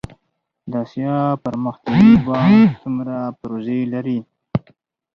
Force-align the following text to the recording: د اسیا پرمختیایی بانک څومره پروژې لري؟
د 0.71 0.73
اسیا 0.85 1.17
پرمختیایی 1.43 2.13
بانک 2.25 2.69
څومره 2.81 3.15
پروژې 3.39 3.79
لري؟ 3.93 4.19